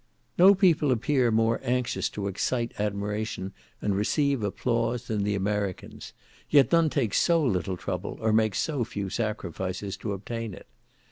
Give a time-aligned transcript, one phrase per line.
[0.35, 3.53] No people appear more anxious to excite admiration
[3.83, 6.11] and receive applause than the Americans,
[6.49, 10.65] yet none take so little trouble, or make so few sacrifices to obtain it.